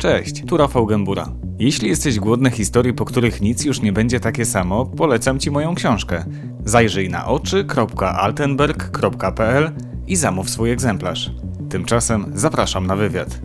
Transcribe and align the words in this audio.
Cześć, 0.00 0.44
tu 0.46 0.56
Rafał 0.56 0.86
Gębura. 0.86 1.28
Jeśli 1.58 1.88
jesteś 1.88 2.18
głodny 2.18 2.50
historii, 2.50 2.94
po 2.94 3.04
których 3.04 3.40
nic 3.40 3.64
już 3.64 3.82
nie 3.82 3.92
będzie 3.92 4.20
takie 4.20 4.44
samo, 4.44 4.86
polecam 4.86 5.38
Ci 5.38 5.50
moją 5.50 5.74
książkę. 5.74 6.24
Zajrzyj 6.64 7.10
na 7.10 7.26
oczy.altenberg.pl 7.26 9.72
i 10.06 10.16
zamów 10.16 10.50
swój 10.50 10.70
egzemplarz. 10.70 11.30
Tymczasem 11.70 12.32
zapraszam 12.34 12.86
na 12.86 12.96
wywiad. 12.96 13.40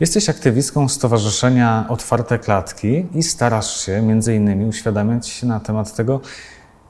Jesteś 0.00 0.28
aktywistką 0.28 0.88
Stowarzyszenia 0.88 1.84
Otwarte 1.88 2.38
Klatki 2.38 3.06
i 3.14 3.22
starasz 3.22 3.84
się 3.84 4.22
innymi 4.34 4.64
uświadamiać 4.64 5.28
się 5.28 5.46
na 5.46 5.60
temat 5.60 5.96
tego, 5.96 6.20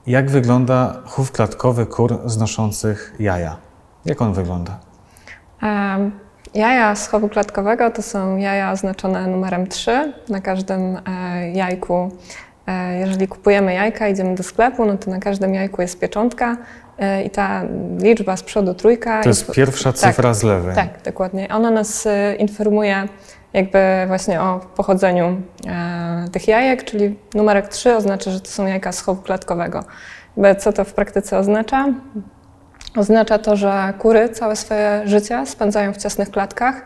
jak 0.06 0.30
wygląda 0.30 1.02
chów 1.06 1.32
klatkowy 1.32 1.86
kur 1.86 2.18
znoszących 2.24 3.14
jaja. 3.18 3.56
Jak 4.04 4.22
on 4.22 4.32
wygląda? 4.32 4.80
Um, 5.62 6.29
jaja 6.54 6.94
z 6.94 7.08
chowu 7.08 7.28
klatkowego 7.28 7.90
to 7.90 8.02
są 8.02 8.36
jaja 8.36 8.72
oznaczone 8.72 9.26
numerem 9.26 9.66
3 9.66 10.12
na 10.28 10.40
każdym 10.40 10.96
e, 10.96 11.50
jajku. 11.50 12.10
E, 12.66 12.98
jeżeli 12.98 13.28
kupujemy 13.28 13.74
jajka, 13.74 14.08
idziemy 14.08 14.34
do 14.34 14.42
sklepu, 14.42 14.84
no 14.84 14.98
to 14.98 15.10
na 15.10 15.18
każdym 15.18 15.54
jajku 15.54 15.82
jest 15.82 15.98
pieczątka 15.98 16.56
e, 16.98 17.22
i 17.22 17.30
ta 17.30 17.62
liczba 17.98 18.36
z 18.36 18.42
przodu 18.42 18.74
trójka. 18.74 19.22
To 19.22 19.28
jest 19.28 19.52
pierwsza 19.52 19.92
cyfra 19.92 20.28
tak, 20.28 20.34
z 20.34 20.42
lewej. 20.42 20.74
Tak, 20.74 21.02
dokładnie. 21.04 21.48
Ona 21.48 21.70
nas 21.70 22.08
informuje 22.38 23.08
jakby 23.52 23.78
właśnie 24.06 24.40
o 24.40 24.60
pochodzeniu 24.76 25.42
tych 26.32 26.48
jajek, 26.48 26.84
czyli 26.84 27.18
numerek 27.34 27.68
3 27.68 27.96
oznacza, 27.96 28.30
że 28.30 28.40
to 28.40 28.50
są 28.50 28.66
jajka 28.66 28.92
z 28.92 29.00
chowu 29.00 29.22
klatkowego. 29.22 29.84
Co 30.58 30.72
to 30.72 30.84
w 30.84 30.94
praktyce 30.94 31.38
oznacza? 31.38 31.86
Oznacza 32.96 33.38
to, 33.38 33.56
że 33.56 33.94
kury 33.98 34.28
całe 34.28 34.56
swoje 34.56 35.02
życie 35.04 35.46
spędzają 35.46 35.92
w 35.92 35.96
ciasnych 35.96 36.30
klatkach, 36.30 36.82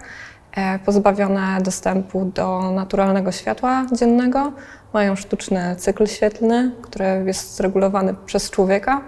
e, 0.57 0.79
pozbawione 0.79 1.59
dostępu 1.63 2.25
do 2.25 2.71
naturalnego 2.71 3.33
światła 3.33 3.87
dziennego. 3.93 4.53
Mają 4.93 5.17
sztuczny 5.17 5.77
cykl 5.77 6.07
świetlny, 6.07 6.73
który 6.83 7.05
jest 7.27 7.57
zregulowany 7.57 8.15
przez 8.27 8.51
człowieka. 8.51 9.01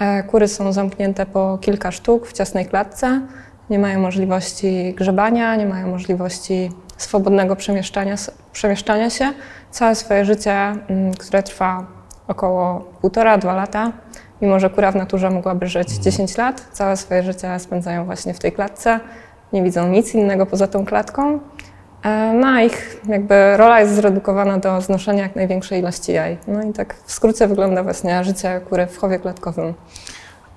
E, 0.00 0.22
kury 0.22 0.48
są 0.48 0.72
zamknięte 0.72 1.26
po 1.26 1.58
kilka 1.60 1.90
sztuk 1.90 2.26
w 2.26 2.32
ciasnej 2.32 2.66
klatce. 2.66 3.20
Nie 3.70 3.78
mają 3.78 4.00
możliwości 4.00 4.94
grzebania, 4.94 5.56
nie 5.56 5.66
mają 5.66 5.88
możliwości 5.88 6.70
swobodnego 6.96 7.56
przemieszczania, 7.56 8.16
przemieszczania 8.52 9.10
się. 9.10 9.32
Całe 9.70 9.94
swoje 9.94 10.24
życie, 10.24 10.52
mm, 10.52 11.14
które 11.14 11.42
trwa 11.42 11.86
około 12.28 12.80
półtora-dwa 13.00 13.54
lata, 13.54 13.92
Mimo, 14.42 14.60
że 14.60 14.70
kura 14.70 14.92
w 14.92 14.96
naturze 14.96 15.30
mogłaby 15.30 15.66
żyć 15.66 15.88
10 15.88 16.36
lat, 16.36 16.68
całe 16.72 16.96
swoje 16.96 17.22
życie 17.22 17.58
spędzają 17.58 18.04
właśnie 18.04 18.34
w 18.34 18.38
tej 18.38 18.52
klatce, 18.52 19.00
nie 19.52 19.62
widzą 19.62 19.88
nic 19.88 20.14
innego 20.14 20.46
poza 20.46 20.66
tą 20.66 20.86
klatką. 20.86 21.40
E, 22.04 22.32
no 22.32 22.46
a 22.46 22.62
ich 22.62 23.00
jakby 23.08 23.56
rola 23.56 23.80
jest 23.80 23.94
zredukowana 23.94 24.58
do 24.58 24.80
znoszenia 24.80 25.22
jak 25.22 25.36
największej 25.36 25.80
ilości 25.80 26.12
jaj. 26.12 26.38
No 26.48 26.62
i 26.62 26.72
tak 26.72 26.94
w 27.04 27.12
skrócie 27.12 27.48
wygląda 27.48 27.82
właśnie 27.82 28.24
życie 28.24 28.60
kury 28.68 28.86
w 28.86 28.98
chowie 28.98 29.18
klatkowym. 29.18 29.74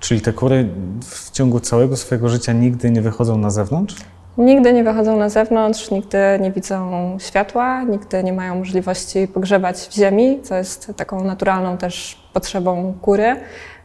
Czyli 0.00 0.20
te 0.20 0.32
kury 0.32 0.68
w 1.00 1.30
ciągu 1.30 1.60
całego 1.60 1.96
swojego 1.96 2.28
życia 2.28 2.52
nigdy 2.52 2.90
nie 2.90 3.02
wychodzą 3.02 3.38
na 3.38 3.50
zewnątrz? 3.50 3.96
Nigdy 4.38 4.72
nie 4.72 4.84
wychodzą 4.84 5.16
na 5.16 5.28
zewnątrz, 5.28 5.90
nigdy 5.90 6.18
nie 6.40 6.52
widzą 6.52 7.16
światła, 7.20 7.82
nigdy 7.82 8.24
nie 8.24 8.32
mają 8.32 8.54
możliwości 8.54 9.28
pogrzebać 9.28 9.76
w 9.76 9.94
ziemi, 9.94 10.40
co 10.42 10.54
jest 10.54 10.92
taką 10.96 11.24
naturalną 11.24 11.78
też 11.78 12.22
potrzebą 12.32 12.94
kury. 13.02 13.36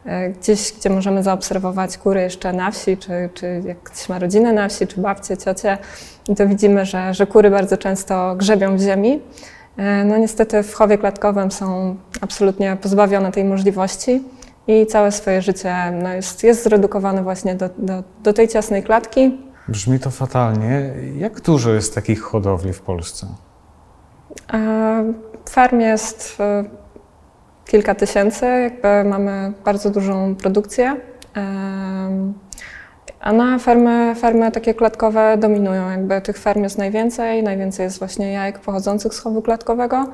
E, 0.07 0.29
gdzieś, 0.29 0.73
gdzie 0.73 0.89
możemy 0.89 1.23
zaobserwować 1.23 1.97
kury 1.97 2.21
jeszcze 2.21 2.53
na 2.53 2.71
wsi, 2.71 2.97
czy, 2.97 3.29
czy 3.33 3.61
jak 3.65 3.83
ktoś 3.83 4.09
ma 4.09 4.19
rodzinę 4.19 4.53
na 4.53 4.69
wsi, 4.69 4.87
czy 4.87 5.01
babcie, 5.01 5.37
ciocie, 5.37 5.77
to 6.37 6.47
widzimy, 6.47 6.85
że, 6.85 7.13
że 7.13 7.27
kury 7.27 7.51
bardzo 7.51 7.77
często 7.77 8.35
grzebią 8.35 8.77
w 8.77 8.81
ziemi. 8.81 9.21
E, 9.77 10.03
no 10.03 10.17
niestety 10.17 10.63
w 10.63 10.73
chowie 10.73 10.97
klatkowym 10.97 11.51
są 11.51 11.95
absolutnie 12.21 12.77
pozbawione 12.81 13.31
tej 13.31 13.43
możliwości 13.43 14.23
i 14.67 14.85
całe 14.85 15.11
swoje 15.11 15.41
życie 15.41 15.75
no, 16.03 16.13
jest, 16.13 16.43
jest 16.43 16.63
zredukowane 16.63 17.23
właśnie 17.23 17.55
do, 17.55 17.69
do, 17.77 18.03
do 18.23 18.33
tej 18.33 18.47
ciasnej 18.47 18.83
klatki. 18.83 19.37
Brzmi 19.67 19.99
to 19.99 20.11
fatalnie. 20.11 20.93
Jak 21.17 21.41
dużo 21.41 21.73
jest 21.73 21.95
takich 21.95 22.21
hodowli 22.21 22.73
w 22.73 22.81
Polsce? 22.81 23.27
E, 24.53 25.13
farm 25.49 25.79
jest 25.79 26.37
kilka 27.77 27.95
tysięcy, 27.95 28.45
jakby 28.45 29.09
mamy 29.09 29.53
bardzo 29.65 29.89
dużą 29.89 30.35
produkcję. 30.35 30.95
A 33.19 33.33
na 33.33 33.59
fermy, 33.59 34.15
fermy 34.15 34.51
takie 34.51 34.73
klatkowe 34.73 35.37
dominują, 35.37 35.89
jakby 35.89 36.21
tych 36.21 36.37
ferm 36.37 36.63
jest 36.63 36.77
najwięcej, 36.77 37.43
najwięcej 37.43 37.83
jest 37.83 37.99
właśnie 37.99 38.31
jajek 38.31 38.59
pochodzących 38.59 39.13
z 39.13 39.19
chowu 39.19 39.41
klatkowego. 39.41 40.07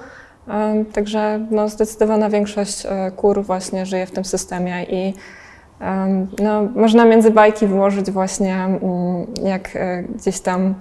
Także 0.94 1.46
no, 1.52 1.70
zdecydowana 1.70 2.30
większość 2.30 2.86
e, 2.86 3.12
kur 3.12 3.44
właśnie 3.44 3.86
żyje 3.86 4.06
w 4.06 4.12
tym 4.12 4.26
systemie 4.26 4.84
i 4.84 5.14
no, 6.44 6.62
można 6.76 7.06
między 7.06 7.32
bajki 7.32 7.68
włożyć 7.68 8.12
właśnie 8.12 8.56
mm, 8.56 8.82
jak 9.44 9.76
e, 9.76 10.04
gdzieś 10.04 10.40
tam 10.40 10.76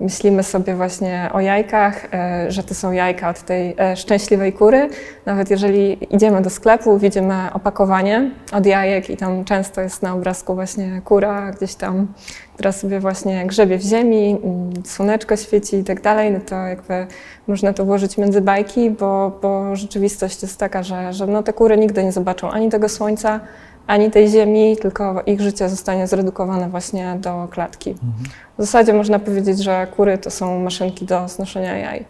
myślimy 0.00 0.42
sobie 0.42 0.74
właśnie 0.74 1.30
o 1.32 1.40
jajkach, 1.40 2.04
y, 2.04 2.08
że 2.50 2.62
to 2.62 2.74
są 2.74 2.92
jajka 2.92 3.28
od 3.28 3.42
tej 3.42 3.74
e, 3.78 3.96
szczęśliwej 3.96 4.52
kury. 4.52 4.88
Nawet 5.26 5.50
jeżeli 5.50 6.14
idziemy 6.14 6.42
do 6.42 6.50
sklepu, 6.50 6.98
widzimy 6.98 7.34
opakowanie 7.52 8.30
od 8.52 8.66
jajek 8.66 9.10
i 9.10 9.16
tam 9.16 9.44
często 9.44 9.80
jest 9.80 10.02
na 10.02 10.14
obrazku 10.14 10.54
właśnie 10.54 11.02
kura 11.04 11.50
gdzieś 11.50 11.74
tam, 11.74 12.06
która 12.54 12.72
sobie 12.72 13.00
właśnie 13.00 13.46
grzebie 13.46 13.78
w 13.78 13.82
ziemi, 13.82 14.38
mm, 14.44 14.72
słoneczko 14.84 15.36
świeci 15.36 15.76
i 15.76 15.84
tak 15.84 16.00
dalej, 16.00 16.32
no 16.32 16.40
to 16.40 16.54
jakby 16.56 17.06
można 17.46 17.72
to 17.72 17.84
włożyć 17.84 18.18
między 18.18 18.40
bajki, 18.40 18.90
bo, 18.90 19.38
bo 19.42 19.76
rzeczywistość 19.76 20.42
jest 20.42 20.58
taka, 20.58 20.82
że, 20.82 21.12
że 21.12 21.26
no 21.26 21.42
te 21.42 21.52
kury 21.52 21.78
nigdy 21.78 22.04
nie 22.04 22.12
zobaczą 22.12 22.50
ani 22.50 22.68
tego 22.68 22.88
słońca, 22.88 23.40
ani 23.88 24.10
tej 24.10 24.28
ziemi, 24.28 24.76
tylko 24.76 25.22
ich 25.26 25.40
życie 25.40 25.68
zostanie 25.68 26.06
zredukowane 26.06 26.68
właśnie 26.68 27.16
do 27.20 27.48
klatki. 27.50 27.90
Mhm. 27.90 28.12
W 28.58 28.62
zasadzie 28.62 28.92
można 28.92 29.18
powiedzieć, 29.18 29.64
że 29.64 29.86
kury 29.96 30.18
to 30.18 30.30
są 30.30 30.60
maszynki 30.60 31.06
do 31.06 31.28
znoszenia 31.28 31.76
jaj. 31.76 32.04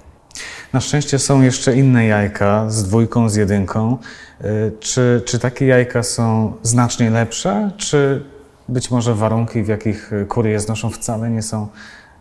Na 0.72 0.80
szczęście 0.80 1.18
są 1.18 1.42
jeszcze 1.42 1.76
inne 1.76 2.06
jajka 2.06 2.70
z 2.70 2.84
dwójką, 2.84 3.28
z 3.28 3.36
jedynką. 3.36 3.96
Y, 4.40 4.72
czy, 4.80 5.22
czy 5.26 5.38
takie 5.38 5.66
jajka 5.66 6.02
są 6.02 6.52
znacznie 6.62 7.10
lepsze, 7.10 7.70
czy 7.76 8.24
być 8.68 8.90
może 8.90 9.14
warunki, 9.14 9.62
w 9.62 9.68
jakich 9.68 10.10
kury 10.28 10.50
je 10.50 10.60
znoszą, 10.60 10.90
wcale 10.90 11.30
nie 11.30 11.42
są 11.42 11.68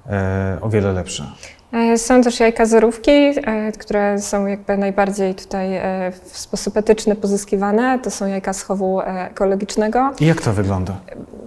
e, 0.09 0.57
o 0.61 0.69
wiele 0.69 0.93
lepsze? 0.93 1.31
E, 1.71 1.97
są 1.97 2.21
też 2.21 2.39
jajka 2.39 2.65
zerówki, 2.65 3.11
e, 3.11 3.71
które 3.71 4.19
są 4.19 4.45
jakby 4.45 4.77
najbardziej 4.77 5.35
tutaj 5.35 5.75
e, 5.75 6.11
w 6.23 6.37
sposób 6.37 6.77
etyczny 6.77 7.15
pozyskiwane. 7.15 7.99
To 7.99 8.11
są 8.11 8.27
jajka 8.27 8.53
z 8.53 8.63
chowu 8.63 9.01
ekologicznego. 9.01 10.11
I 10.19 10.25
jak 10.25 10.41
to 10.41 10.53
wygląda? 10.53 10.95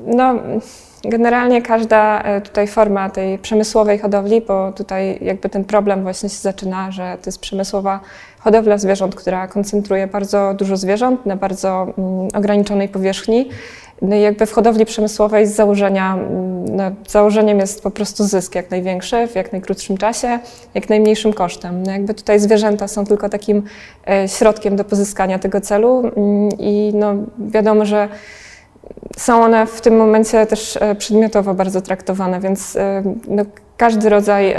No, 0.07 0.35
generalnie 1.05 1.63
każda 1.63 2.25
tutaj 2.45 2.67
forma 2.67 3.11
tej 3.11 3.39
przemysłowej 3.39 3.99
hodowli, 3.99 4.41
bo 4.41 4.73
tutaj 4.73 5.19
jakby 5.21 5.49
ten 5.49 5.65
problem 5.65 6.03
właśnie 6.03 6.29
się 6.29 6.39
zaczyna, 6.39 6.91
że 6.91 7.19
to 7.23 7.29
jest 7.29 7.41
przemysłowa 7.41 8.01
hodowla 8.39 8.79
zwierząt, 8.79 9.15
która 9.15 9.49
koncentruje 9.49 10.07
bardzo 10.07 10.55
dużo 10.55 10.77
zwierząt 10.77 11.27
na 11.27 11.37
bardzo 11.37 11.87
mm, 11.99 12.29
ograniczonej 12.35 12.89
powierzchni. 12.89 13.49
No 14.03 14.17
jakby 14.17 14.47
w 14.47 14.53
hodowli 14.53 14.85
przemysłowej 14.87 15.47
z 15.47 15.55
założenia, 15.55 16.15
mm, 16.15 16.77
no, 16.77 16.91
założeniem 17.09 17.59
jest 17.59 17.83
po 17.83 17.91
prostu 17.91 18.25
zysk 18.25 18.55
jak 18.55 18.71
największy, 18.71 19.27
w 19.27 19.35
jak 19.35 19.53
najkrótszym 19.53 19.97
czasie, 19.97 20.39
jak 20.75 20.89
najmniejszym 20.89 21.33
kosztem. 21.33 21.83
No 21.83 21.93
jakby 21.93 22.15
tutaj 22.15 22.41
zwierzęta 22.41 22.89
są 22.89 23.07
tylko 23.07 23.29
takim 23.29 23.63
e, 24.09 24.29
środkiem 24.29 24.77
do 24.77 24.85
pozyskania 24.85 25.39
tego 25.39 25.61
celu 25.61 26.03
mm, 26.17 26.49
i 26.59 26.93
no 26.95 27.15
wiadomo, 27.39 27.85
że 27.85 28.09
są 29.17 29.43
one 29.43 29.67
w 29.67 29.81
tym 29.81 29.97
momencie 29.97 30.47
też 30.47 30.79
e, 30.81 30.95
przedmiotowo 30.95 31.55
bardzo 31.55 31.83
traktowane, 31.83 32.41
więc 32.41 32.77
e, 32.77 33.03
no, 33.29 33.43
każdy 33.77 34.09
rodzaj 34.09 34.55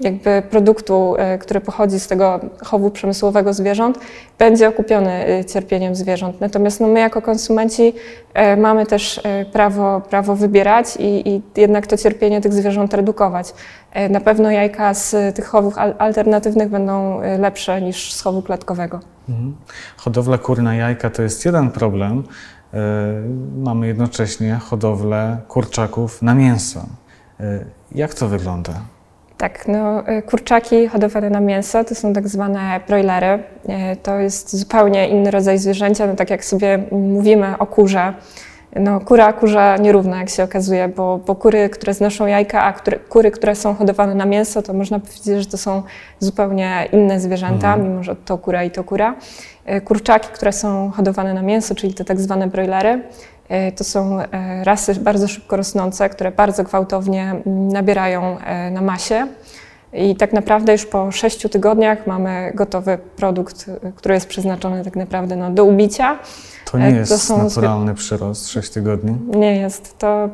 jakby 0.00 0.42
produktu, 0.50 1.14
e, 1.18 1.38
który 1.38 1.60
pochodzi 1.60 2.00
z 2.00 2.06
tego 2.06 2.40
chowu 2.64 2.90
przemysłowego 2.90 3.52
zwierząt, 3.52 3.98
będzie 4.38 4.68
okupiony 4.68 5.26
e, 5.26 5.44
cierpieniem 5.44 5.94
zwierząt. 5.94 6.40
Natomiast 6.40 6.80
no 6.80 6.88
my 6.88 7.00
jako 7.00 7.22
konsumenci 7.22 7.92
e, 8.34 8.56
mamy 8.56 8.86
też 8.86 9.20
prawo, 9.52 10.00
prawo 10.00 10.36
wybierać 10.36 10.96
i, 10.96 11.28
i 11.28 11.42
jednak 11.56 11.86
to 11.86 11.96
cierpienie 11.96 12.40
tych 12.40 12.52
zwierząt 12.52 12.94
redukować. 12.94 13.54
Na 14.10 14.20
pewno 14.20 14.50
jajka 14.50 14.94
z 14.94 15.36
tych 15.36 15.46
chowów 15.46 15.74
alternatywnych 15.98 16.68
będą 16.68 17.20
lepsze 17.38 17.82
niż 17.82 18.12
z 18.12 18.22
chowu 18.22 18.42
klatkowego. 18.42 19.00
Mhm. 19.28 19.56
Hodowla 19.96 20.38
kur 20.38 20.62
na 20.62 20.74
jajka 20.74 21.10
to 21.10 21.22
jest 21.22 21.44
jeden 21.44 21.70
problem. 21.70 22.22
Mamy 23.56 23.86
jednocześnie 23.86 24.54
hodowlę 24.54 25.38
kurczaków 25.48 26.22
na 26.22 26.34
mięso. 26.34 26.86
Jak 27.92 28.14
to 28.14 28.28
wygląda? 28.28 28.72
Tak, 29.38 29.68
no, 29.68 30.10
y, 30.10 30.22
kurczaki 30.22 30.88
hodowane 30.88 31.30
na 31.30 31.40
mięso 31.40 31.84
to 31.84 31.94
są 31.94 32.12
tak 32.12 32.28
zwane 32.28 32.80
broilery. 32.88 33.26
Y, 33.32 33.96
to 34.02 34.18
jest 34.18 34.56
zupełnie 34.56 35.08
inny 35.08 35.30
rodzaj 35.30 35.58
zwierzęcia, 35.58 36.06
no, 36.06 36.14
tak 36.14 36.30
jak 36.30 36.44
sobie 36.44 36.78
mówimy 36.90 37.58
o 37.58 37.66
kurze, 37.66 38.14
no, 38.80 39.00
kura 39.00 39.32
kurza 39.32 39.76
nierówna, 39.76 40.18
jak 40.18 40.28
się 40.28 40.42
okazuje, 40.42 40.88
bo, 40.88 41.20
bo 41.26 41.34
kury, 41.34 41.68
które 41.68 41.94
znoszą 41.94 42.26
jajka, 42.26 42.62
a 42.62 42.72
które, 42.72 42.98
kury, 42.98 43.30
które 43.30 43.54
są 43.54 43.74
hodowane 43.74 44.14
na 44.14 44.26
mięso, 44.26 44.62
to 44.62 44.72
można 44.72 45.00
powiedzieć, 45.00 45.24
że 45.24 45.46
to 45.46 45.58
są 45.58 45.82
zupełnie 46.18 46.88
inne 46.92 47.20
zwierzęta, 47.20 47.74
mhm. 47.74 47.90
mimo 47.90 48.02
że 48.02 48.16
to 48.16 48.38
kura 48.38 48.64
i 48.64 48.70
to 48.70 48.84
kura. 48.84 49.14
E, 49.64 49.80
kurczaki, 49.80 50.28
które 50.32 50.52
są 50.52 50.90
hodowane 50.90 51.34
na 51.34 51.42
mięso, 51.42 51.74
czyli 51.74 51.94
te 51.94 52.04
tak 52.04 52.20
zwane 52.20 52.46
broilery, 52.46 52.88
e, 52.88 53.00
to 53.76 53.84
są 53.84 54.20
e, 54.20 54.64
rasy 54.64 54.94
bardzo 54.94 55.28
szybko 55.28 55.56
rosnące, 55.56 56.08
które 56.08 56.30
bardzo 56.30 56.64
gwałtownie 56.64 57.34
nabierają 57.46 58.36
na 58.70 58.80
masie. 58.82 59.26
I 59.92 60.16
tak 60.16 60.32
naprawdę 60.32 60.72
już 60.72 60.86
po 60.86 61.12
sześciu 61.12 61.48
tygodniach 61.48 62.06
mamy 62.06 62.52
gotowy 62.54 62.98
produkt, 63.16 63.70
który 63.96 64.14
jest 64.14 64.26
przeznaczony 64.26 64.84
tak 64.84 64.96
naprawdę 64.96 65.36
no, 65.36 65.50
do 65.50 65.64
ubicia. 65.64 66.18
To 66.64 66.78
nie 66.78 66.90
jest 66.90 67.12
to 67.12 67.18
są 67.18 67.42
naturalny 67.42 67.94
przyrost 67.94 68.48
6 68.48 68.70
tygodni? 68.70 69.18
Nie 69.36 69.56
jest. 69.56 69.98
To, 69.98 70.28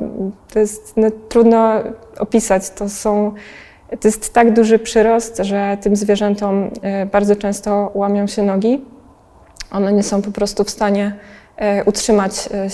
to 0.53 0.59
jest 0.59 0.93
no, 0.97 1.09
trudno 1.29 1.73
opisać. 2.19 2.71
To, 2.71 2.89
są, 2.89 3.33
to 4.01 4.09
jest 4.09 4.35
tak 4.35 4.53
duży 4.53 4.79
przyrost, 4.79 5.39
że 5.43 5.79
tym 5.81 5.97
zwierzętom 5.97 6.71
bardzo 7.13 7.37
często 7.37 7.91
łamią 7.95 8.27
się 8.27 8.43
nogi. 8.43 8.85
One 9.71 9.93
nie 9.93 10.03
są 10.03 10.23
po 10.23 10.31
prostu 10.31 10.65
w 10.65 10.71
stanie 10.71 11.07
e, 11.07 11.42
utrzymać 11.87 12.49
e, 12.55 12.69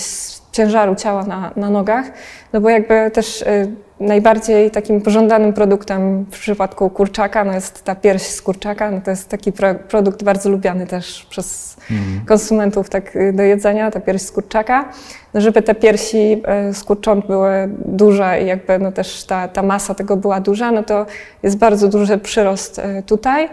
ciężaru 0.51 0.95
ciała 0.95 1.23
na, 1.23 1.51
na 1.55 1.69
nogach, 1.69 2.05
no 2.53 2.61
bo 2.61 2.69
jakby 2.69 3.11
też 3.11 3.41
e, 3.41 3.67
najbardziej 3.99 4.71
takim 4.71 5.01
pożądanym 5.01 5.53
produktem 5.53 6.25
w 6.25 6.39
przypadku 6.39 6.89
kurczaka 6.89 7.43
no 7.43 7.53
jest 7.53 7.83
ta 7.83 7.95
pierś 7.95 8.21
z 8.21 8.41
kurczaka. 8.41 8.91
No 8.91 9.01
to 9.01 9.11
jest 9.11 9.29
taki 9.29 9.51
pro, 9.51 9.75
produkt 9.75 10.23
bardzo 10.23 10.49
lubiany 10.49 10.87
też 10.87 11.27
przez 11.29 11.77
mm. 11.91 12.25
konsumentów 12.25 12.89
tak 12.89 13.17
do 13.33 13.43
jedzenia, 13.43 13.91
ta 13.91 13.99
pierś 13.99 14.21
z 14.21 14.31
kurczaka. 14.31 14.89
No 15.33 15.41
żeby 15.41 15.61
te 15.61 15.75
piersi 15.75 16.43
z 16.73 16.83
kurcząt 16.83 17.27
były 17.27 17.69
duże 17.85 18.41
i 18.43 18.45
jakby 18.45 18.79
no 18.79 18.91
też 18.91 19.23
ta, 19.23 19.47
ta 19.47 19.63
masa 19.63 19.95
tego 19.95 20.17
była 20.17 20.39
duża, 20.39 20.71
no 20.71 20.83
to 20.83 21.05
jest 21.43 21.57
bardzo 21.57 21.87
duży 21.87 22.17
przyrost 22.17 22.81
tutaj. 23.05 23.49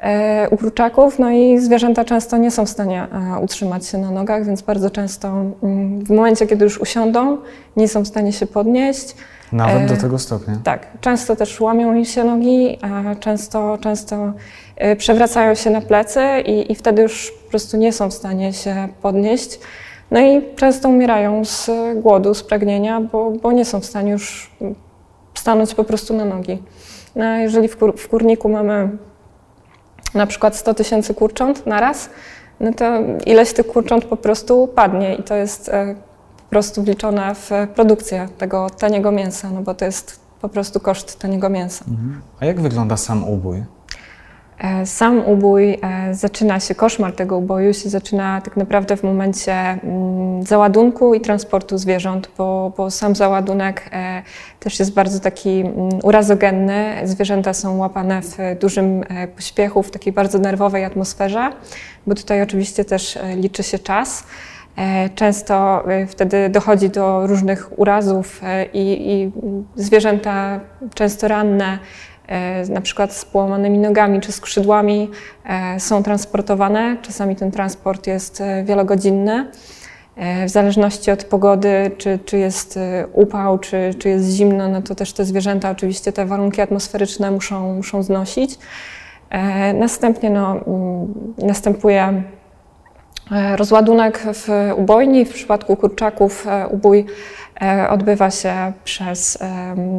E, 0.00 0.48
u 0.50 0.56
kurczaków, 0.56 1.18
no 1.18 1.30
i 1.30 1.58
zwierzęta 1.58 2.04
często 2.04 2.36
nie 2.36 2.50
są 2.50 2.66
w 2.66 2.68
stanie 2.68 3.06
e, 3.36 3.40
utrzymać 3.40 3.86
się 3.86 3.98
na 3.98 4.10
nogach, 4.10 4.44
więc 4.44 4.62
bardzo 4.62 4.90
często 4.90 5.28
mm, 5.62 6.04
w 6.04 6.10
momencie, 6.10 6.46
kiedy 6.46 6.64
już 6.64 6.80
usiądą, 6.80 7.38
nie 7.76 7.88
są 7.88 8.02
w 8.02 8.08
stanie 8.08 8.32
się 8.32 8.46
podnieść. 8.46 9.16
Nawet 9.52 9.82
e, 9.82 9.94
do 9.94 10.00
tego 10.00 10.18
stopnia? 10.18 10.58
Tak. 10.64 10.86
Często 11.00 11.36
też 11.36 11.60
łamią 11.60 11.94
im 11.94 12.04
się 12.04 12.24
nogi, 12.24 12.78
a 12.82 13.14
często, 13.14 13.78
często 13.80 14.32
przewracają 14.98 15.54
się 15.54 15.70
na 15.70 15.80
plecy 15.80 16.20
i, 16.46 16.72
i 16.72 16.74
wtedy 16.74 17.02
już 17.02 17.32
po 17.44 17.50
prostu 17.50 17.76
nie 17.76 17.92
są 17.92 18.10
w 18.10 18.14
stanie 18.14 18.52
się 18.52 18.88
podnieść. 19.02 19.60
No 20.10 20.20
i 20.20 20.42
często 20.56 20.88
umierają 20.88 21.44
z 21.44 21.70
głodu, 22.02 22.34
z 22.34 22.42
pragnienia, 22.42 23.00
bo, 23.00 23.30
bo 23.30 23.52
nie 23.52 23.64
są 23.64 23.80
w 23.80 23.84
stanie 23.84 24.12
już 24.12 24.50
stanąć 25.34 25.74
po 25.74 25.84
prostu 25.84 26.14
na 26.14 26.24
nogi. 26.24 26.62
No, 27.16 27.24
jeżeli 27.24 27.68
w, 27.68 27.76
kur, 27.76 27.96
w 27.96 28.08
kurniku 28.08 28.48
mamy 28.48 28.88
na 30.16 30.26
przykład 30.26 30.56
100 30.56 30.74
tysięcy 30.74 31.14
kurcząt 31.14 31.66
na 31.66 31.80
raz, 31.80 32.10
no 32.60 32.72
to 32.72 32.84
ileś 33.26 33.52
tych 33.52 33.66
kurcząt 33.66 34.04
po 34.04 34.16
prostu 34.16 34.68
padnie 34.74 35.14
i 35.14 35.22
to 35.22 35.34
jest 35.34 35.68
e, 35.68 35.94
po 36.36 36.50
prostu 36.50 36.82
wliczone 36.82 37.34
w 37.34 37.50
produkcję 37.74 38.28
tego 38.38 38.70
taniego 38.70 39.12
mięsa, 39.12 39.50
no 39.50 39.62
bo 39.62 39.74
to 39.74 39.84
jest 39.84 40.20
po 40.40 40.48
prostu 40.48 40.80
koszt 40.80 41.18
taniego 41.18 41.48
mięsa. 41.48 41.84
Mhm. 41.88 42.20
A 42.40 42.44
jak 42.46 42.60
wygląda 42.60 42.96
sam 42.96 43.24
ubój? 43.24 43.64
E, 44.58 44.86
sam 44.86 45.18
ubój 45.26 45.78
e, 45.82 46.14
zaczyna 46.14 46.60
się, 46.60 46.74
koszmar 46.74 47.12
tego 47.12 47.36
uboju 47.36 47.74
się 47.74 47.88
zaczyna 47.88 48.40
tak 48.40 48.56
naprawdę 48.56 48.96
w 48.96 49.02
momencie 49.02 49.52
mm, 49.54 50.42
załadunku 50.42 51.14
i 51.14 51.20
transportu 51.20 51.78
zwierząt, 51.78 52.30
bo, 52.38 52.72
bo 52.76 52.90
sam 52.90 53.14
załadunek 53.14 53.88
e, 53.92 54.22
też 54.60 54.78
jest 54.78 54.94
bardzo 54.94 55.20
taki 55.20 55.60
mm, 55.60 55.88
urazogenny. 56.02 56.94
Zwierzęta 57.04 57.54
są 57.54 57.78
łapane 57.78 58.22
w 58.22 58.36
dużym 58.60 59.04
pośpiechu, 59.36 59.82
w 59.82 59.90
takiej 59.90 60.12
bardzo 60.12 60.38
nerwowej 60.38 60.84
atmosferze, 60.84 61.52
bo 62.06 62.14
tutaj 62.14 62.42
oczywiście 62.42 62.84
też 62.84 63.18
liczy 63.36 63.62
się 63.62 63.78
czas. 63.78 64.24
Często 65.14 65.84
wtedy 66.08 66.48
dochodzi 66.48 66.90
do 66.90 67.26
różnych 67.26 67.78
urazów 67.78 68.40
i, 68.72 69.12
i 69.12 69.32
zwierzęta 69.76 70.60
często 70.94 71.28
ranne 71.28 71.78
na 72.68 72.80
przykład 72.80 73.12
z 73.12 73.24
połamanymi 73.24 73.78
nogami 73.78 74.20
czy 74.20 74.32
skrzydłami 74.32 75.10
e, 75.44 75.80
są 75.80 76.02
transportowane. 76.02 76.96
Czasami 77.02 77.36
ten 77.36 77.50
transport 77.50 78.06
jest 78.06 78.40
e, 78.40 78.64
wielogodzinny. 78.64 79.50
W 80.46 80.50
zależności 80.50 81.10
od 81.10 81.24
pogody, 81.24 81.90
czy, 81.98 82.18
czy 82.24 82.38
jest 82.38 82.78
upał, 83.12 83.58
czy, 83.58 83.94
czy 83.98 84.08
jest 84.08 84.30
zimno, 84.30 84.68
no 84.68 84.82
to 84.82 84.94
też 84.94 85.12
te 85.12 85.24
zwierzęta 85.24 85.70
oczywiście 85.70 86.12
te 86.12 86.26
warunki 86.26 86.60
atmosferyczne 86.60 87.30
muszą, 87.30 87.74
muszą 87.74 88.02
znosić. 88.02 88.58
Następnie 89.74 90.30
no, 90.30 90.52
mm, 90.66 91.14
następuje 91.38 92.22
rozładunek 93.56 94.22
w 94.32 94.72
ubojni. 94.76 95.24
W 95.24 95.34
przypadku 95.34 95.76
kurczaków 95.76 96.46
ubój 96.70 97.06
E, 97.62 97.88
odbywa 97.90 98.30
się 98.30 98.72
przez 98.84 99.38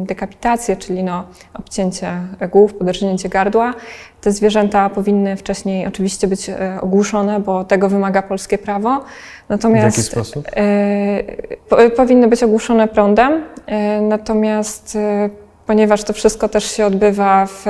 dekapitację, 0.04 0.76
czyli 0.76 1.04
no, 1.04 1.24
obcięcie 1.54 2.12
głów, 2.50 2.74
poderżnięcie 2.74 3.28
gardła. 3.28 3.74
Te 4.20 4.32
zwierzęta 4.32 4.90
powinny 4.90 5.36
wcześniej 5.36 5.86
oczywiście 5.86 6.28
być 6.28 6.48
e, 6.48 6.78
ogłuszone, 6.80 7.40
bo 7.40 7.64
tego 7.64 7.88
wymaga 7.88 8.22
polskie 8.22 8.58
prawo. 8.58 9.04
Natomiast 9.48 9.96
w 9.96 9.98
jaki 9.98 10.10
sposób? 10.10 10.46
E, 10.56 11.90
powinny 11.90 12.28
być 12.28 12.42
ogłuszone 12.42 12.88
prądem, 12.88 13.44
natomiast 14.02 14.98
ponieważ 15.66 16.04
to 16.04 16.12
wszystko 16.12 16.48
też 16.48 16.64
się 16.64 16.86
odbywa 16.86 17.46
w 17.46 17.64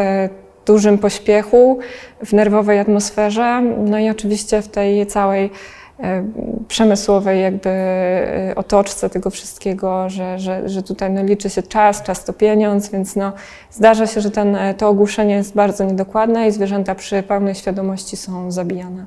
dużym 0.72 0.98
pośpiechu, 0.98 1.78
w 2.24 2.32
nerwowej 2.32 2.78
atmosferze, 2.78 3.62
no 3.86 3.98
i 3.98 4.10
oczywiście 4.10 4.62
w 4.62 4.68
tej 4.68 5.06
całej 5.06 5.50
E, 6.00 6.24
przemysłowej 6.68 7.42
jakby 7.42 7.70
e, 7.70 8.52
otoczce 8.56 9.10
tego 9.10 9.30
wszystkiego, 9.30 10.10
że, 10.10 10.38
że, 10.38 10.68
że 10.68 10.82
tutaj 10.82 11.10
no, 11.10 11.24
liczy 11.24 11.50
się 11.50 11.62
czas, 11.62 12.02
czas 12.02 12.24
to 12.24 12.32
pieniądz, 12.32 12.90
więc 12.90 13.16
no, 13.16 13.32
zdarza 13.70 14.06
się, 14.06 14.20
że 14.20 14.30
ten, 14.30 14.56
to 14.76 14.88
ogłuszenie 14.88 15.34
jest 15.34 15.54
bardzo 15.54 15.84
niedokładne 15.84 16.48
i 16.48 16.52
zwierzęta 16.52 16.94
przy 16.94 17.22
pełnej 17.22 17.54
świadomości 17.54 18.16
są 18.16 18.50
zabijane. 18.50 19.06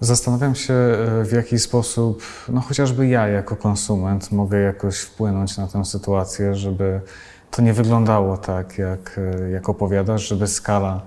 Zastanawiam 0.00 0.54
się, 0.54 0.74
e, 0.74 1.24
w 1.24 1.32
jaki 1.32 1.58
sposób, 1.58 2.22
no 2.48 2.60
chociażby 2.60 3.06
ja 3.08 3.28
jako 3.28 3.56
konsument 3.56 4.32
mogę 4.32 4.60
jakoś 4.60 4.98
wpłynąć 4.98 5.56
na 5.56 5.66
tę 5.66 5.84
sytuację, 5.84 6.54
żeby 6.54 7.00
to 7.56 7.62
nie 7.62 7.72
wyglądało 7.72 8.36
tak, 8.36 8.78
jak, 8.78 9.20
jak 9.52 9.68
opowiadasz, 9.68 10.28
żeby 10.28 10.46
skala 10.46 11.00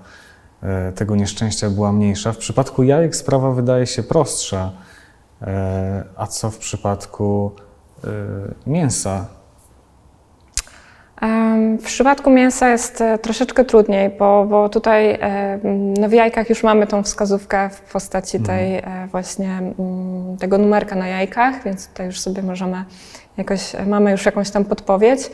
E, 0.62 0.92
tego 0.92 1.16
nieszczęścia 1.16 1.70
była 1.70 1.92
mniejsza. 1.92 2.32
W 2.32 2.36
przypadku 2.36 2.82
jajek 2.82 3.16
sprawa 3.16 3.50
wydaje 3.50 3.86
się 3.86 4.02
prostsza, 4.02 4.72
e, 5.42 6.04
a 6.16 6.26
co 6.26 6.50
w 6.50 6.58
przypadku 6.58 7.52
e, 8.04 8.08
mięsa? 8.66 9.26
W 11.80 11.84
przypadku 11.84 12.30
mięsa 12.30 12.68
jest 12.68 13.02
troszeczkę 13.22 13.64
trudniej, 13.64 14.10
bo, 14.18 14.44
bo 14.44 14.68
tutaj 14.68 15.18
no 16.00 16.08
w 16.08 16.12
jajkach 16.12 16.48
już 16.48 16.62
mamy 16.62 16.86
tą 16.86 17.02
wskazówkę 17.02 17.70
w 17.70 17.80
postaci 17.80 18.36
mhm. 18.36 18.58
tej 18.58 18.82
właśnie 19.10 19.50
mm, 19.78 20.36
tego 20.36 20.58
numerka 20.58 20.96
na 20.96 21.08
jajkach, 21.08 21.64
więc 21.64 21.88
tutaj 21.88 22.06
już 22.06 22.20
sobie 22.20 22.42
możemy 22.42 22.84
jakoś, 23.36 23.72
mamy 23.86 24.10
już 24.10 24.26
jakąś 24.26 24.50
tam 24.50 24.64
podpowiedź. 24.64 25.30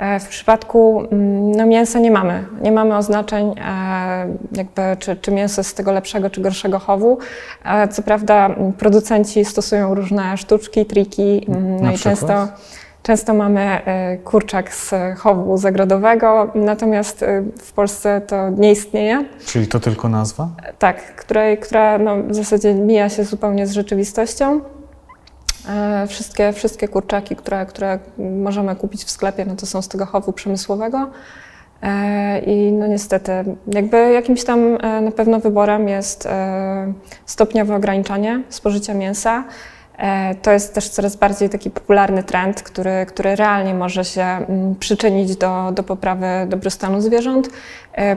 E, 0.00 0.20
w 0.20 0.28
przypadku 0.28 1.00
mm, 1.00 1.52
no, 1.52 1.66
mięsa 1.66 1.98
nie 1.98 2.10
mamy. 2.10 2.44
Nie 2.62 2.72
mamy 2.72 2.96
oznaczeń, 2.96 3.54
e, 3.58 4.26
jakby, 4.52 4.82
czy, 4.98 5.16
czy 5.16 5.32
mięso 5.32 5.60
jest 5.60 5.70
z 5.70 5.74
tego 5.74 5.92
lepszego 5.92 6.30
czy 6.30 6.40
gorszego 6.40 6.78
chowu. 6.78 7.18
E, 7.64 7.88
co 7.88 8.02
prawda 8.02 8.50
producenci 8.78 9.44
stosują 9.44 9.94
różne 9.94 10.36
sztuczki, 10.36 10.86
triki, 10.86 11.46
mm, 11.48 11.76
no 11.76 11.82
Na 11.82 11.92
i 11.92 11.98
często, 11.98 12.48
często 13.02 13.34
mamy 13.34 13.80
kurczak 14.24 14.74
z 14.74 14.94
chowu 15.18 15.56
zagrodowego, 15.56 16.50
natomiast 16.54 17.24
w 17.58 17.72
Polsce 17.72 18.20
to 18.20 18.50
nie 18.50 18.72
istnieje. 18.72 19.24
Czyli 19.46 19.66
to 19.66 19.80
tylko 19.80 20.08
nazwa? 20.08 20.48
Tak, 20.78 21.16
której, 21.16 21.58
która 21.58 21.98
no, 21.98 22.16
w 22.22 22.34
zasadzie 22.34 22.74
mija 22.74 23.08
się 23.08 23.24
zupełnie 23.24 23.66
z 23.66 23.72
rzeczywistością. 23.72 24.60
E, 25.70 26.06
wszystkie, 26.06 26.52
wszystkie 26.52 26.88
kurczaki, 26.88 27.36
które, 27.36 27.66
które 27.66 27.98
możemy 28.18 28.76
kupić 28.76 29.04
w 29.04 29.10
sklepie, 29.10 29.44
no 29.44 29.56
to 29.56 29.66
są 29.66 29.82
z 29.82 29.88
tego 29.88 30.06
chowu 30.06 30.32
przemysłowego. 30.32 31.10
E, 31.82 32.38
I 32.38 32.72
no 32.72 32.86
niestety, 32.86 33.32
jakby 33.66 34.12
jakimś 34.12 34.44
tam 34.44 34.78
e, 34.80 35.00
na 35.00 35.10
pewno 35.10 35.40
wyborem 35.40 35.88
jest 35.88 36.28
stopniowe 37.26 37.76
ograniczanie 37.76 38.42
spożycia 38.48 38.94
mięsa. 38.94 39.44
To 40.42 40.50
jest 40.50 40.74
też 40.74 40.88
coraz 40.88 41.16
bardziej 41.16 41.48
taki 41.48 41.70
popularny 41.70 42.22
trend, 42.22 42.62
który, 42.62 43.06
który 43.08 43.36
realnie 43.36 43.74
może 43.74 44.04
się 44.04 44.22
mm, 44.22 44.74
przyczynić 44.74 45.36
do, 45.36 45.72
do 45.72 45.82
poprawy 45.82 46.26
dobrostanu 46.48 47.00
zwierząt, 47.00 47.50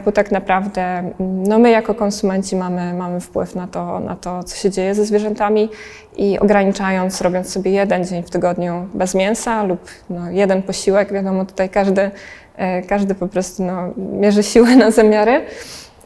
bo 0.06 0.12
tak 0.12 0.32
naprawdę 0.32 0.82
mm, 0.82 1.14
no 1.20 1.60
my 1.60 1.72
jako 1.72 1.96
konsumenci 1.96 2.56
mamy, 2.56 2.94
mamy 2.94 3.20
wpływ 3.20 3.56
na 3.56 3.68
to, 3.68 4.00
na 4.00 4.16
to, 4.16 4.44
co 4.44 4.56
się 4.56 4.70
dzieje 4.70 4.96
ze 4.96 5.06
zwierzętami 5.06 5.70
i 6.18 6.40
ograniczając, 6.40 7.22
robiąc 7.22 7.50
sobie 7.50 7.72
jeden 7.72 8.06
dzień 8.06 8.24
w 8.24 8.30
tygodniu 8.30 8.88
bez 8.94 9.16
mięsa 9.16 9.64
lub 9.64 9.80
no, 10.10 10.32
jeden 10.32 10.62
posiłek, 10.62 11.14
wiadomo, 11.14 11.46
tutaj 11.46 11.70
każdy, 11.70 12.12
e, 12.58 12.82
każdy 12.82 13.16
po 13.16 13.28
prostu 13.28 13.64
no, 13.64 13.94
mierzy 13.98 14.44
siłę 14.44 14.76
na 14.76 14.92
zamiary. 14.92 15.42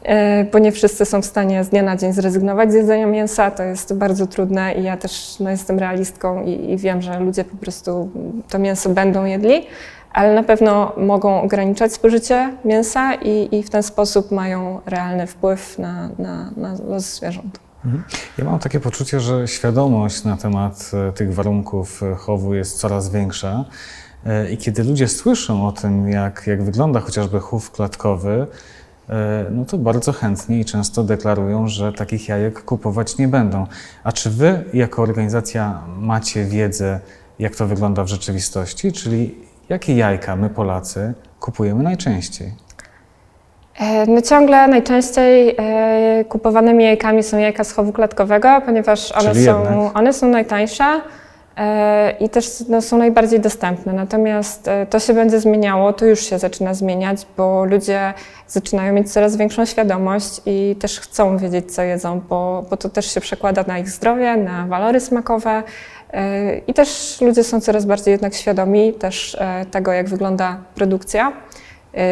E, 0.02 0.44
bo 0.44 0.58
nie 0.58 0.72
wszyscy 0.72 1.04
są 1.04 1.22
w 1.22 1.24
stanie 1.24 1.64
z 1.64 1.68
dnia 1.68 1.82
na 1.82 1.96
dzień 1.96 2.12
zrezygnować 2.12 2.72
z 2.72 2.74
jedzenia 2.74 3.06
mięsa. 3.06 3.50
To 3.50 3.62
jest 3.62 3.94
bardzo 3.94 4.26
trudne 4.26 4.74
i 4.74 4.82
ja 4.82 4.96
też 4.96 5.36
no, 5.40 5.50
jestem 5.50 5.78
realistką 5.78 6.44
i, 6.44 6.72
i 6.72 6.76
wiem, 6.76 7.02
że 7.02 7.20
ludzie 7.20 7.44
po 7.44 7.56
prostu 7.56 8.10
to 8.48 8.58
mięso 8.58 8.90
będą 8.90 9.24
jedli, 9.24 9.66
ale 10.12 10.34
na 10.34 10.42
pewno 10.42 10.92
mogą 10.96 11.42
ograniczać 11.42 11.92
spożycie 11.92 12.52
mięsa 12.64 13.14
i, 13.14 13.48
i 13.52 13.62
w 13.62 13.70
ten 13.70 13.82
sposób 13.82 14.30
mają 14.30 14.80
realny 14.86 15.26
wpływ 15.26 15.78
na, 15.78 16.08
na, 16.18 16.50
na 16.56 16.74
los 16.88 17.04
zwierząt. 17.04 17.67
Mhm. 17.84 18.04
Ja 18.38 18.44
mam 18.44 18.58
takie 18.58 18.80
poczucie, 18.80 19.20
że 19.20 19.48
świadomość 19.48 20.24
na 20.24 20.36
temat 20.36 20.90
e, 21.08 21.12
tych 21.12 21.34
warunków 21.34 22.02
e, 22.02 22.14
chowu 22.14 22.54
jest 22.54 22.78
coraz 22.78 23.10
większa. 23.10 23.64
I 24.50 24.56
kiedy 24.56 24.84
ludzie 24.84 25.08
słyszą 25.08 25.66
o 25.66 25.72
tym, 25.72 26.08
jak, 26.08 26.46
jak 26.46 26.62
wygląda 26.62 27.00
chociażby 27.00 27.40
chów 27.40 27.70
klatkowy, 27.70 28.46
E, 29.10 29.46
no 29.50 29.64
to 29.64 29.78
bardzo 29.78 30.12
chętnie 30.12 30.60
i 30.60 30.64
często 30.64 31.04
deklarują, 31.04 31.68
że 31.68 31.92
takich 31.92 32.28
jajek 32.28 32.64
kupować 32.64 33.18
nie 33.18 33.28
będą. 33.28 33.66
A 34.04 34.12
czy 34.12 34.30
Wy 34.30 34.64
jako 34.72 35.02
organizacja 35.02 35.82
macie 35.98 36.44
wiedzę, 36.44 37.00
jak 37.38 37.56
to 37.56 37.66
wygląda 37.66 38.04
w 38.04 38.08
rzeczywistości? 38.08 38.92
Czyli 38.92 39.34
jakie 39.68 39.96
jajka 39.96 40.36
my 40.36 40.50
Polacy 40.50 41.14
kupujemy 41.40 41.82
najczęściej? 41.82 42.52
No 44.08 44.22
ciągle 44.22 44.68
najczęściej 44.68 45.56
e, 45.58 46.24
kupowanymi 46.24 46.84
jajkami 46.84 47.22
są 47.22 47.38
jajka 47.38 47.64
z 47.64 47.72
chowu 47.72 47.92
klatkowego, 47.92 48.62
ponieważ 48.66 49.12
one, 49.12 49.34
są, 49.34 49.92
one 49.94 50.12
są 50.12 50.28
najtańsze. 50.28 51.00
E, 51.56 52.10
i 52.20 52.28
też 52.28 52.64
no, 52.68 52.82
są 52.82 52.98
najbardziej 52.98 53.40
dostępne. 53.40 53.92
Natomiast 53.92 54.70
to 54.90 55.00
się 55.00 55.14
będzie 55.14 55.40
zmieniało, 55.40 55.92
to 55.92 56.06
już 56.06 56.20
się 56.20 56.38
zaczyna 56.38 56.74
zmieniać, 56.74 57.26
bo 57.36 57.64
ludzie 57.64 58.14
zaczynają 58.48 58.92
mieć 58.92 59.12
coraz 59.12 59.36
większą 59.36 59.64
świadomość 59.64 60.40
i 60.46 60.76
też 60.80 61.00
chcą 61.00 61.36
wiedzieć, 61.38 61.74
co 61.74 61.82
jedzą, 61.82 62.20
bo, 62.28 62.64
bo 62.70 62.76
to 62.76 62.88
też 62.88 63.14
się 63.14 63.20
przekłada 63.20 63.64
na 63.66 63.78
ich 63.78 63.90
zdrowie, 63.90 64.36
na 64.36 64.66
walory 64.66 65.00
smakowe. 65.00 65.62
I 66.66 66.74
też 66.74 67.18
ludzie 67.20 67.44
są 67.44 67.60
coraz 67.60 67.84
bardziej 67.84 68.12
jednak 68.12 68.34
świadomi 68.34 68.92
też 68.92 69.36
tego, 69.70 69.92
jak 69.92 70.08
wygląda 70.08 70.56
produkcja 70.74 71.32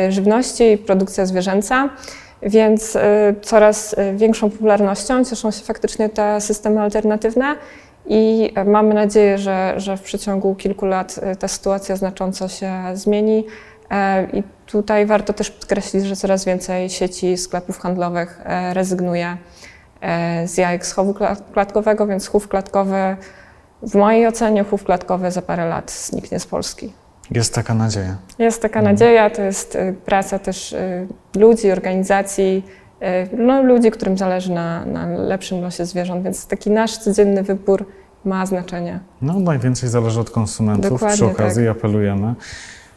żywności 0.08 0.72
i 0.72 0.78
produkcja 0.78 1.26
zwierzęca. 1.26 1.88
Więc 2.42 2.98
coraz 3.42 3.96
większą 4.14 4.50
popularnością 4.50 5.24
cieszą 5.24 5.50
się 5.50 5.64
faktycznie 5.64 6.08
te 6.08 6.40
systemy 6.40 6.80
alternatywne 6.80 7.56
i 8.06 8.52
mamy 8.66 8.94
nadzieję, 8.94 9.38
że, 9.38 9.74
że 9.76 9.96
w 9.96 10.02
przeciągu 10.02 10.54
kilku 10.54 10.86
lat 10.86 11.20
e, 11.22 11.36
ta 11.36 11.48
sytuacja 11.48 11.96
znacząco 11.96 12.48
się 12.48 12.72
zmieni. 12.94 13.46
E, 13.90 14.24
I 14.32 14.42
tutaj 14.66 15.06
warto 15.06 15.32
też 15.32 15.50
podkreślić, 15.50 16.04
że 16.04 16.16
coraz 16.16 16.44
więcej 16.44 16.90
sieci 16.90 17.36
sklepów 17.36 17.78
handlowych 17.78 18.40
e, 18.44 18.74
rezygnuje 18.74 19.36
z 20.46 20.56
jajek 20.56 20.86
z 20.86 20.92
chowu 20.92 21.14
klatkowego, 21.52 22.06
więc 22.06 22.26
chów 22.26 22.48
klatkowy, 22.48 23.16
w 23.82 23.94
mojej 23.94 24.26
ocenie, 24.26 24.64
chów 24.64 24.84
klatkowy 24.84 25.30
za 25.30 25.42
parę 25.42 25.68
lat 25.68 25.90
zniknie 25.90 26.40
z 26.40 26.46
Polski. 26.46 26.92
Jest 27.30 27.54
taka 27.54 27.74
nadzieja. 27.74 28.16
Jest 28.38 28.62
taka 28.62 28.78
mhm. 28.78 28.94
nadzieja, 28.94 29.30
to 29.30 29.42
jest 29.42 29.78
praca 30.04 30.38
też 30.38 30.74
ludzi, 31.36 31.70
organizacji, 31.70 32.62
E, 33.00 33.36
no, 33.36 33.62
ludzi, 33.62 33.90
którym 33.90 34.18
zależy 34.18 34.52
na, 34.52 34.84
na 34.84 35.06
lepszym 35.06 35.60
losie 35.60 35.86
zwierząt, 35.86 36.24
więc 36.24 36.46
taki 36.46 36.70
nasz 36.70 36.98
codzienny 36.98 37.42
wybór 37.42 37.86
ma 38.24 38.46
znaczenie. 38.46 39.00
No, 39.22 39.40
najwięcej 39.40 39.88
zależy 39.88 40.20
od 40.20 40.30
konsumentów. 40.30 40.90
Dokładnie, 40.90 41.16
Przy 41.16 41.26
okazji 41.26 41.66
tak. 41.66 41.76
apelujemy. 41.76 42.34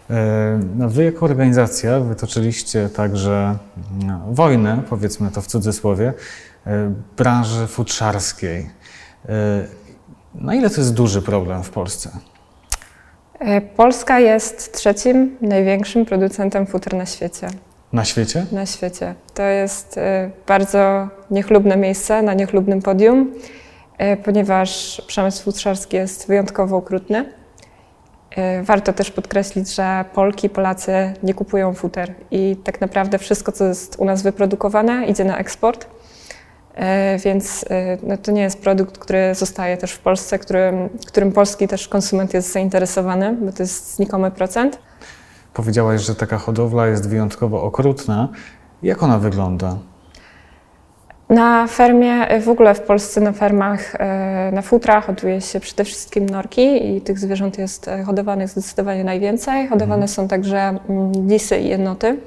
E, 0.10 0.60
wy 0.88 1.04
jako 1.04 1.26
organizacja 1.26 2.00
wytoczyliście 2.00 2.90
także 2.90 3.58
no, 4.06 4.22
wojnę, 4.30 4.82
powiedzmy 4.90 5.32
to 5.32 5.42
w 5.42 5.48
cudzysłowie, 5.48 6.14
e, 6.68 6.94
branży 7.18 7.68
futrzarskiej. 7.68 8.70
Na 10.36 10.56
ile 10.56 10.70
to 10.70 10.82
jest 10.82 10.94
duży 10.94 11.22
problem 11.22 11.64
w 11.64 11.70
Polsce? 11.70 12.10
Polska 13.76 14.20
jest 14.20 14.74
trzecim 14.74 15.38
największym 15.42 16.06
producentem 16.06 16.68
futr 16.68 16.94
na 16.94 17.06
świecie. 17.06 17.48
Na 17.94 18.06
świecie? 18.06 18.46
Na 18.52 18.66
świecie. 18.66 19.16
To 19.34 19.44
jest 19.44 19.98
y, 19.98 20.02
bardzo 20.48 21.08
niechlubne 21.32 21.78
miejsce 21.78 22.22
na 22.22 22.34
niechlubnym 22.34 22.82
podium, 22.82 23.34
y, 24.14 24.18
ponieważ 24.18 25.02
przemysł 25.08 25.44
futrzarski 25.44 25.98
jest 25.98 26.28
wyjątkowo 26.28 26.78
okrutny. 26.78 27.34
Warto 28.64 28.94
też 28.94 29.12
podkreślić, 29.12 29.76
że 29.76 30.06
Polki, 30.14 30.50
Polacy 30.50 31.14
nie 31.24 31.34
kupują 31.34 31.74
futer 31.74 32.14
i 32.32 32.56
tak 32.64 32.82
naprawdę 32.82 33.18
wszystko, 33.18 33.52
co 33.52 33.66
jest 33.66 33.96
u 34.00 34.06
nas 34.06 34.22
wyprodukowane, 34.22 35.06
idzie 35.06 35.24
na 35.24 35.38
eksport. 35.38 35.88
Więc 37.24 37.66
no, 38.04 38.18
to 38.18 38.32
nie 38.32 38.42
jest 38.42 38.62
produkt, 38.62 38.98
który 38.98 39.36
zostaje 39.36 39.78
też 39.78 39.92
w 39.92 40.00
Polsce, 40.00 40.40
którym, 40.40 40.90
którym 41.08 41.32
polski 41.32 41.68
też 41.68 41.88
konsument 41.88 42.34
jest 42.34 42.54
zainteresowany, 42.54 43.38
bo 43.42 43.52
to 43.52 43.64
jest 43.64 43.96
znikomy 43.96 44.32
procent. 44.32 44.80
Powiedziałaś, 45.54 46.02
że 46.02 46.16
taka 46.16 46.38
hodowla 46.38 46.88
jest 46.88 47.10
wyjątkowo 47.10 47.64
okrutna. 47.64 48.30
Jak 48.84 49.04
ona 49.04 49.20
wygląda? 49.20 49.78
Na 51.30 51.68
fermie, 51.68 52.42
w 52.42 52.50
ogóle 52.50 52.76
w 52.76 52.82
Polsce 52.82 53.22
na 53.22 53.32
fermach, 53.32 53.96
e, 53.96 54.52
na 54.54 54.62
futrach 54.62 55.06
hoduje 55.06 55.42
się 55.42 55.60
przede 55.60 55.84
wszystkim 55.84 56.30
norki 56.30 56.96
i 56.96 57.02
tych 57.02 57.20
zwierząt 57.20 57.58
jest 57.58 57.88
e, 57.88 58.04
hodowanych 58.04 58.50
zdecydowanie 58.50 59.04
najwięcej. 59.04 59.68
Hodowane 59.68 59.94
mhm. 59.94 60.08
są 60.08 60.28
także 60.28 60.58
mm, 60.58 61.28
lisy 61.28 61.60
i 61.60 61.68
jednoty. 61.68 62.18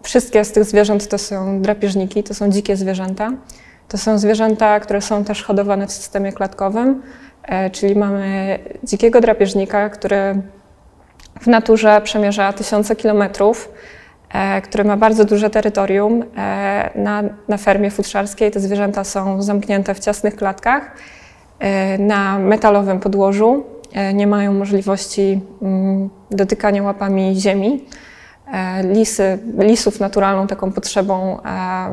E, 0.00 0.04
wszystkie 0.04 0.44
z 0.44 0.52
tych 0.52 0.64
zwierząt 0.64 1.08
to 1.08 1.18
są 1.18 1.62
drapieżniki, 1.62 2.22
to 2.22 2.34
są 2.34 2.50
dzikie 2.50 2.76
zwierzęta. 2.76 3.32
To 3.88 3.98
są 3.98 4.18
zwierzęta, 4.18 4.80
które 4.80 5.00
są 5.00 5.24
też 5.24 5.42
hodowane 5.42 5.86
w 5.86 5.92
systemie 5.92 6.32
klatkowym, 6.32 7.02
czyli 7.72 7.96
mamy 7.96 8.58
dzikiego 8.84 9.20
drapieżnika, 9.20 9.88
który 9.88 10.42
w 11.40 11.46
naturze 11.46 12.00
przemierza 12.04 12.52
tysiące 12.52 12.96
kilometrów, 12.96 13.72
e, 14.32 14.60
który 14.62 14.84
ma 14.84 14.96
bardzo 14.96 15.24
duże 15.24 15.50
terytorium. 15.50 16.24
E, 16.36 16.90
na, 16.94 17.22
na 17.48 17.56
fermie 17.56 17.90
futrzarskiej 17.90 18.50
te 18.50 18.60
zwierzęta 18.60 19.04
są 19.04 19.42
zamknięte 19.42 19.94
w 19.94 19.98
ciasnych 19.98 20.36
klatkach 20.36 20.90
e, 21.58 21.98
na 21.98 22.38
metalowym 22.38 23.00
podłożu. 23.00 23.64
Nie 24.14 24.26
mają 24.26 24.52
możliwości 24.52 25.40
mm, 25.62 26.10
dotykania 26.30 26.82
łapami 26.82 27.40
ziemi. 27.40 27.84
Lisy, 28.82 29.38
lisów 29.58 30.00
naturalną 30.00 30.46
taką 30.46 30.72
potrzebą 30.72 31.38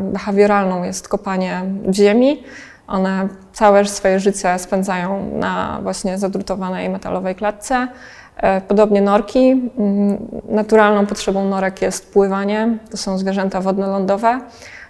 behawioralną 0.02 0.84
jest 0.84 1.08
kopanie 1.08 1.62
w 1.86 1.94
ziemi. 1.94 2.44
One 2.88 3.28
całe 3.54 3.86
swoje 3.86 4.20
życie 4.20 4.60
spędzają 4.60 5.32
na 5.34 5.80
właśnie 5.84 6.18
zadrutowanej 6.18 6.90
metalowej 6.90 7.36
klatce. 7.36 7.88
E, 8.38 8.62
podobnie 8.62 9.02
norki. 9.02 9.72
Mm, 9.78 10.18
naturalną 10.50 11.06
potrzebą 11.06 11.50
norek 11.50 11.82
jest 11.82 12.14
pływanie. 12.14 12.78
To 12.92 12.98
są 12.98 13.18
zwierzęta 13.18 13.62
wodno-lądowe. 13.62 14.40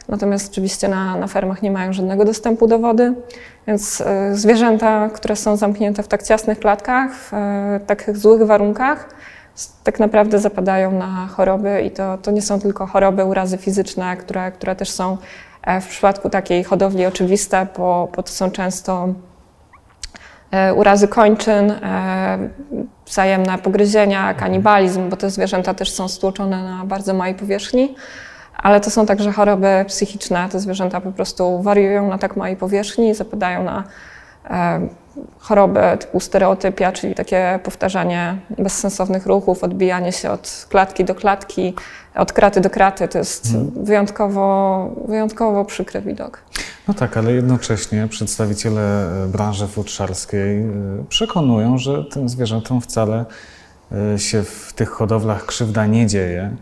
Natomiast 0.07 0.51
oczywiście 0.51 0.88
na, 0.88 1.15
na 1.15 1.27
fermach 1.27 1.62
nie 1.62 1.71
mają 1.71 1.93
żadnego 1.93 2.25
dostępu 2.25 2.67
do 2.67 2.79
wody, 2.79 3.13
więc 3.67 4.01
e, 4.01 4.36
zwierzęta, 4.36 5.09
które 5.09 5.36
są 5.36 5.55
zamknięte 5.55 6.03
w 6.03 6.07
tak 6.07 6.24
ciasnych 6.24 6.59
klatkach, 6.59 7.15
w 7.15 7.33
e, 7.33 7.79
takich 7.88 8.17
złych 8.17 8.43
warunkach, 8.43 9.09
tak 9.83 9.99
naprawdę 9.99 10.39
zapadają 10.39 10.91
na 10.91 11.27
choroby 11.27 11.81
i 11.81 11.91
to, 11.91 12.17
to 12.17 12.31
nie 12.31 12.41
są 12.41 12.59
tylko 12.59 12.85
choroby, 12.85 13.25
urazy 13.25 13.57
fizyczne, 13.57 14.17
które, 14.17 14.51
które 14.51 14.75
też 14.75 14.91
są 14.91 15.17
w 15.81 15.87
przypadku 15.87 16.29
takiej 16.29 16.63
hodowli 16.63 17.05
oczywiste, 17.05 17.67
bo, 17.77 18.09
bo 18.15 18.23
to 18.23 18.31
są 18.31 18.51
często 18.51 19.07
urazy 20.75 21.07
kończyn, 21.07 21.73
wzajemne 23.05 23.57
pogryzienia, 23.57 24.33
kanibalizm, 24.33 25.09
bo 25.09 25.17
te 25.17 25.29
zwierzęta 25.29 25.73
też 25.73 25.91
są 25.91 26.07
stłoczone 26.07 26.63
na 26.63 26.85
bardzo 26.85 27.13
małej 27.13 27.35
powierzchni, 27.35 27.95
ale 28.57 28.79
to 28.79 28.89
są 28.89 29.05
także 29.05 29.31
choroby 29.31 29.85
psychiczne. 29.87 30.49
Te 30.49 30.59
zwierzęta 30.59 31.01
po 31.01 31.11
prostu 31.11 31.61
wariują 31.61 32.09
na 32.09 32.17
tak 32.17 32.35
małej 32.35 32.55
powierzchni, 32.55 33.15
zapadają 33.15 33.63
na 33.63 33.83
e, 34.49 34.87
choroby 35.39 35.81
typu 36.00 36.19
stereotypia, 36.19 36.91
czyli 36.91 37.15
takie 37.15 37.59
powtarzanie 37.63 38.38
bezsensownych 38.57 39.25
ruchów, 39.25 39.63
odbijanie 39.63 40.12
się 40.12 40.31
od 40.31 40.67
klatki 40.69 41.05
do 41.05 41.15
klatki, 41.15 41.74
od 42.15 42.33
kraty 42.33 42.62
do 42.62 42.69
kraty. 42.69 43.07
To 43.07 43.17
jest 43.17 43.51
hmm. 43.51 43.71
wyjątkowo, 43.86 44.89
wyjątkowo 45.07 45.65
przykry 45.65 46.01
widok. 46.01 46.41
No 46.88 46.93
tak, 46.93 47.17
ale 47.17 47.31
jednocześnie 47.31 48.07
przedstawiciele 48.07 49.09
e, 49.24 49.27
branży 49.27 49.67
futrzarskiej 49.67 50.62
e, 50.62 50.74
przekonują, 51.09 51.77
że 51.77 52.03
tym 52.03 52.29
zwierzętom 52.29 52.81
wcale 52.81 53.25
e, 54.13 54.19
się 54.19 54.43
w 54.43 54.74
tych 54.74 54.89
hodowlach 54.89 55.45
krzywda 55.45 55.86
nie 55.86 56.07
dzieje, 56.07 56.55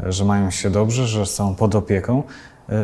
że 0.00 0.24
mają 0.24 0.50
się 0.50 0.70
dobrze, 0.70 1.06
że 1.06 1.26
są 1.26 1.54
pod 1.54 1.74
opieką. 1.74 2.22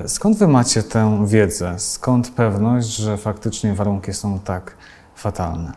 Skąd 0.06 0.38
wy 0.38 0.48
macie 0.48 0.82
tę 0.82 1.26
wiedzę? 1.26 1.74
Skąd 1.78 2.30
pewność, 2.30 2.88
że 2.88 3.16
faktycznie 3.16 3.74
warunki 3.74 4.12
są 4.12 4.38
tak 4.38 4.74
fatalne? 5.20 5.72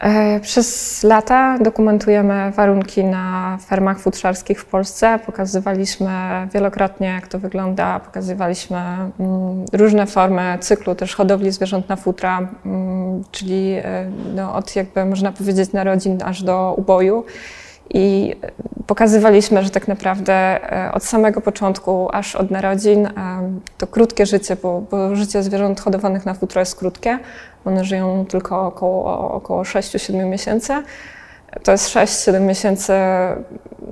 E, 0.00 0.40
przez 0.40 1.02
lata 1.02 1.58
dokumentujemy 1.58 2.52
warunki 2.52 3.04
na 3.04 3.58
fermach 3.66 4.00
futrzarskich 4.00 4.60
w 4.60 4.64
Polsce. 4.64 5.18
Pokazywaliśmy 5.26 6.10
wielokrotnie, 6.54 7.06
jak 7.06 7.28
to 7.28 7.38
wygląda. 7.38 8.00
Pokazywaliśmy 8.00 8.78
mm, 8.78 9.64
różne 9.72 10.06
formy 10.06 10.58
cyklu 10.60 10.94
też 10.94 11.14
hodowli 11.14 11.52
zwierząt 11.52 11.88
na 11.88 11.96
futra, 11.96 12.48
mm, 12.66 13.24
czyli 13.30 13.72
e, 13.72 14.10
no, 14.34 14.54
od 14.54 14.76
jakby 14.76 15.04
można 15.04 15.32
powiedzieć 15.32 15.72
narodzin 15.72 16.18
aż 16.24 16.42
do 16.42 16.74
uboju. 16.76 17.24
I 17.94 18.34
pokazywaliśmy, 18.86 19.62
że 19.62 19.70
tak 19.70 19.88
naprawdę 19.88 20.34
e, 20.72 20.92
od 20.92 21.04
samego 21.04 21.40
początku, 21.40 22.08
aż 22.12 22.36
od 22.36 22.50
narodzin, 22.50 23.06
e, 23.06 23.12
to 23.78 23.86
krótkie 23.86 24.26
życie, 24.26 24.56
bo, 24.62 24.80
bo 24.90 25.16
życie 25.16 25.42
zwierząt 25.42 25.80
hodowanych 25.80 26.26
na 26.26 26.34
futro 26.34 26.60
jest 26.60 26.76
krótkie. 26.76 27.18
One 27.64 27.84
żyją 27.84 28.26
tylko 28.28 28.66
około, 28.66 29.32
około 29.32 29.62
6-7 29.62 30.26
miesięcy. 30.26 30.72
To 31.62 31.72
jest 31.72 31.88
6-7 31.90 32.40
miesięcy 32.40 32.92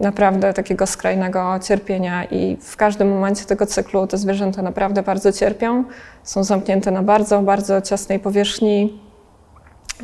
naprawdę 0.00 0.53
takiego 0.53 0.87
skrajnego 0.87 1.59
cierpienia 1.62 2.25
i 2.25 2.57
w 2.61 2.76
każdym 2.76 3.09
momencie 3.09 3.45
tego 3.45 3.67
cyklu 3.67 4.07
te 4.07 4.19
zwierzęta 4.19 4.62
naprawdę 4.62 5.03
bardzo 5.03 5.33
cierpią. 5.33 5.85
Są 6.23 6.45
zamknięte 6.45 6.91
na 6.91 7.03
bardzo, 7.03 7.43
bardzo 7.43 7.81
ciasnej 7.81 8.19
powierzchni, 8.19 9.00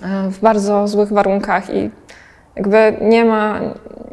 e, 0.02 0.30
w 0.30 0.40
bardzo 0.40 0.88
złych 0.88 1.12
warunkach 1.12 1.74
i 1.74 1.90
jakby 2.56 2.96
nie 3.00 3.24
ma, 3.24 3.60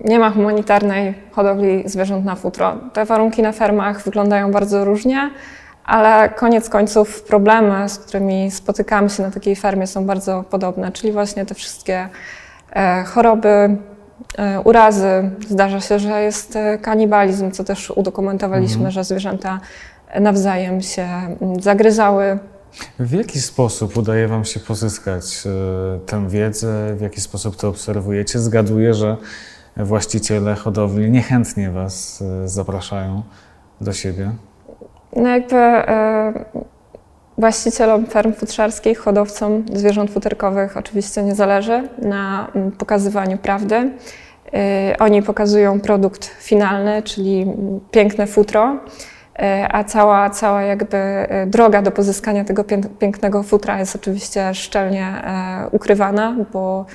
nie 0.04 0.20
ma 0.20 0.30
humanitarnej 0.30 1.14
hodowli 1.32 1.84
zwierząt 1.86 2.26
na 2.26 2.36
futro. 2.36 2.76
Te 2.94 3.06
warunki 3.06 3.42
na 3.42 3.52
fermach 3.52 4.04
wyglądają 4.04 4.52
bardzo 4.52 4.86
różnie, 4.86 5.30
ale 5.86 6.30
koniec 6.30 6.70
końców 6.70 7.24
problemy, 7.24 7.90
z 7.90 8.00
którymi 8.00 8.52
spotykamy 8.52 9.10
się 9.10 9.24
na 9.24 9.32
takiej 9.32 9.56
fermie 9.56 9.88
są 9.88 10.06
bardzo 10.06 10.44
podobne, 10.50 10.92
czyli 10.92 11.14
właśnie 11.14 11.46
te 11.46 11.56
wszystkie 11.56 12.10
e, 12.74 13.04
choroby, 13.04 13.78
e, 14.38 14.62
urazy. 14.62 15.30
Zdarza 15.50 15.82
się, 15.82 16.00
że 16.00 16.22
jest 16.22 16.56
e, 16.56 16.78
kanibalizm, 16.78 17.52
co 17.52 17.64
też 17.64 17.92
udokumentowaliśmy, 17.92 18.76
mhm. 18.76 18.92
że 18.92 19.04
zwierzęta 19.04 19.60
nawzajem 20.20 20.82
się 20.82 21.08
mm, 21.42 21.62
zagryzały. 21.62 22.40
W 23.00 23.12
jaki 23.12 23.42
sposób 23.42 23.98
udaje 23.98 24.28
Wam 24.28 24.46
się 24.46 24.60
pozyskać 24.60 25.44
e, 25.46 26.00
tę 26.06 26.30
wiedzę? 26.30 26.96
W 26.96 27.02
jaki 27.02 27.22
sposób 27.22 27.56
to 27.56 27.70
obserwujecie? 27.70 28.40
Zgaduję, 28.40 28.94
że 28.94 29.18
właściciele 29.78 30.56
hodowli 30.56 31.12
niechętnie 31.12 31.72
Was 31.72 32.24
e, 32.44 32.48
zapraszają 32.48 33.24
do 33.82 33.94
siebie. 33.94 34.32
No 35.16 35.30
jakby 35.30 35.56
e, 35.56 36.46
właścicielom 37.38 38.06
ferm 38.06 38.34
futrzarskich, 38.34 39.00
hodowcom 39.00 39.66
zwierząt 39.74 40.12
futerkowych 40.12 40.78
oczywiście 40.78 41.24
nie 41.24 41.36
zależy 41.36 41.90
na 41.98 42.52
mm, 42.56 42.72
pokazywaniu 42.72 43.38
prawdy. 43.38 43.92
Oni 45.00 45.24
pokazują 45.24 45.80
produkt 45.80 46.26
finalny, 46.26 47.04
czyli 47.04 47.46
piękne 47.92 48.28
futro. 48.28 48.80
E, 49.40 49.68
a 49.72 49.84
cała, 49.84 50.30
cała 50.30 50.62
jakby 50.62 50.98
e, 50.98 51.46
droga 51.48 51.82
do 51.82 51.92
pozyskania 51.92 52.46
tego 52.46 52.64
pięknego 53.00 53.44
futra 53.44 53.80
jest 53.80 53.96
oczywiście 53.96 54.54
szczelnie 54.54 55.06
e, 55.06 55.68
ukrywana, 55.72 56.36
bo, 56.54 56.86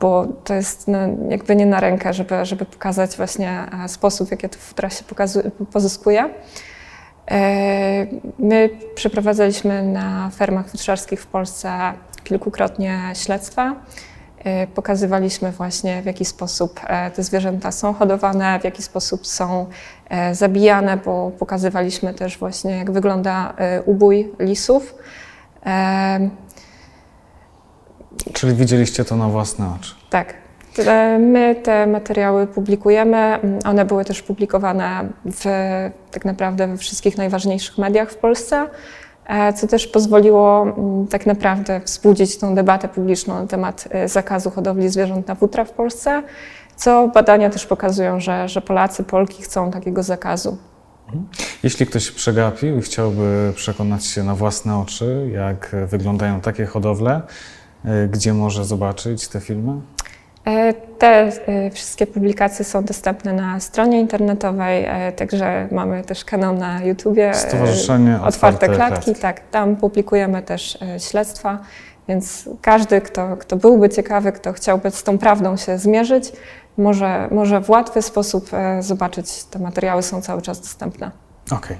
bo 0.00 0.26
to 0.44 0.54
jest 0.54 0.88
no, 0.88 0.98
jakby 1.28 1.56
nie 1.56 1.66
na 1.66 1.80
rękę, 1.80 2.12
żeby, 2.12 2.44
żeby 2.44 2.64
pokazać 2.64 3.16
właśnie 3.16 3.66
sposób, 3.86 4.28
w 4.28 4.30
jaki 4.30 4.48
to 4.48 4.58
futra 4.58 4.90
się 4.90 5.04
pokazuje, 5.04 5.50
pozyskuje. 5.72 6.28
My 8.38 8.70
przeprowadzaliśmy 8.94 9.82
na 9.82 10.30
fermach 10.30 10.68
futrzarskich 10.68 11.22
w 11.22 11.26
Polsce 11.26 11.70
kilkukrotnie 12.24 13.00
śledztwa. 13.14 13.76
E, 14.46 14.66
pokazywaliśmy 14.66 15.52
właśnie, 15.52 16.02
w 16.02 16.06
jaki 16.06 16.24
sposób 16.24 16.80
e, 16.86 17.10
te 17.10 17.22
zwierzęta 17.22 17.72
są 17.72 17.94
hodowane, 17.94 18.60
w 18.60 18.64
jaki 18.64 18.82
sposób 18.82 19.26
są 19.26 19.66
e, 20.08 20.34
zabijane, 20.34 20.96
bo 20.96 21.30
pokazywaliśmy 21.38 22.14
też 22.14 22.38
właśnie, 22.38 22.70
jak 22.70 22.90
wygląda 22.90 23.54
ubój 23.84 24.32
lisów. 24.38 24.94
Czyli 28.32 28.54
widzieliście 28.54 29.04
to 29.04 29.16
na 29.16 29.28
własne 29.28 29.66
oczy? 29.80 29.94
Tak. 30.10 30.34
My 31.18 31.54
te 31.62 31.86
materiały 31.86 32.46
publikujemy. 32.46 33.38
One 33.64 33.84
były 33.84 34.04
też 34.04 34.22
publikowane 34.22 35.08
w, 35.24 35.44
tak 36.10 36.24
naprawdę 36.24 36.66
we 36.66 36.76
wszystkich 36.76 37.16
najważniejszych 37.16 37.78
mediach 37.78 38.10
w 38.10 38.16
Polsce. 38.16 38.66
E, 39.26 39.52
co 39.52 39.66
też 39.66 39.86
pozwoliło 39.86 40.62
mm, 40.62 41.06
tak 41.06 41.26
naprawdę 41.26 41.80
wzbudzić 41.80 42.38
tą 42.38 42.54
debatę 42.54 42.88
publiczną 42.88 43.34
na 43.34 43.46
temat 43.46 43.88
e, 43.90 44.08
zakazu 44.08 44.50
hodowli 44.50 44.88
zwierząt 44.88 45.28
na 45.28 45.34
futra 45.34 45.64
w 45.64 45.70
Polsce, 45.70 46.22
co 46.76 47.08
badania 47.08 47.50
też 47.50 47.66
pokazują, 47.66 48.20
że, 48.20 48.48
że 48.48 48.60
Polacy, 48.60 49.04
Polki 49.04 49.42
chcą 49.42 49.70
takiego 49.70 50.02
zakazu. 50.02 50.56
Mhm. 51.06 51.26
Jeśli 51.62 51.86
ktoś 51.86 52.10
przegapił 52.10 52.78
i 52.78 52.82
chciałby 52.82 53.52
przekonać 53.56 54.04
się 54.06 54.24
na 54.24 54.34
własne 54.34 54.78
oczy, 54.78 55.30
jak 55.34 55.76
wyglądają 55.86 56.40
takie 56.40 56.66
hodowle, 56.66 57.22
e, 57.84 58.08
gdzie 58.08 58.34
może 58.34 58.64
zobaczyć 58.64 59.28
te 59.28 59.40
filmy? 59.40 59.80
E, 60.96 60.98
te 60.98 61.46
e, 61.46 61.70
wszystkie 61.70 62.06
publikacje 62.06 62.64
są 62.64 62.84
dostępne 62.84 63.32
na 63.32 63.60
stronie 63.60 64.00
internetowej, 64.00 64.84
e, 64.84 65.12
także 65.12 65.68
mamy 65.70 66.02
też 66.02 66.24
kanał 66.24 66.56
na 66.56 66.82
YouTubie. 66.82 67.34
Stowarzyszenie 67.34 68.14
Otwarte, 68.14 68.28
Otwarte 68.36 68.68
klatki. 68.68 69.04
klatki. 69.04 69.22
Tak, 69.22 69.40
tam 69.50 69.76
publikujemy 69.76 70.42
też 70.42 70.78
śledztwa, 70.98 71.58
więc 72.08 72.48
każdy, 72.62 73.00
kto, 73.00 73.36
kto 73.36 73.56
byłby 73.56 73.88
ciekawy, 73.88 74.32
kto 74.32 74.52
chciałby 74.52 74.90
z 74.90 75.02
tą 75.02 75.18
prawdą 75.18 75.56
się 75.56 75.78
zmierzyć, 75.78 76.32
może, 76.78 77.28
może 77.30 77.60
w 77.60 77.70
łatwy 77.70 78.02
sposób 78.02 78.50
zobaczyć. 78.80 79.44
Te 79.44 79.58
materiały 79.58 80.02
są 80.02 80.22
cały 80.22 80.42
czas 80.42 80.60
dostępne. 80.60 81.10
Okej. 81.46 81.56
Okay. 81.56 81.76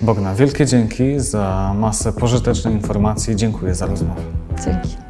Bogna, 0.00 0.34
wielkie 0.34 0.66
dzięki 0.66 1.20
za 1.20 1.72
masę 1.76 2.12
pożytecznej 2.12 2.74
informacji. 2.74 3.36
Dziękuję 3.36 3.74
za 3.74 3.86
rozmowę. 3.86 4.22
Dzięki. 4.64 5.05